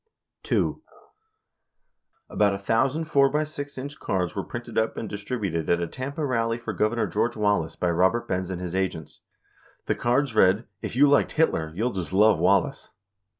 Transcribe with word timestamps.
62 0.43 0.81
2. 0.81 0.83
About 2.27 2.55
a 2.55 2.57
thousand 2.57 3.03
4 3.05 3.29
by 3.29 3.43
6 3.43 3.77
inch 3.77 3.99
cards 3.99 4.33
were 4.35 4.43
printed 4.43 4.75
up 4.75 4.97
and 4.97 5.07
dis 5.07 5.23
tributed 5.23 5.69
at 5.69 5.79
a 5.79 5.85
Tampa 5.85 6.25
rally 6.25 6.57
for 6.57 6.73
Governor 6.73 7.05
George 7.05 7.35
Wallace 7.35 7.75
by 7.75 7.89
Kobert 7.91 8.27
Benz 8.27 8.49
and 8.49 8.59
his 8.59 8.73
agents. 8.73 9.21
The 9.85 9.93
cards 9.93 10.33
read, 10.33 10.65
"If 10.81 10.95
You 10.95 11.07
Liked 11.07 11.33
Hitler, 11.33 11.71
You'll 11.75 11.91
Just 11.93 12.13
Love 12.13 12.39
Wallace." 12.39 12.89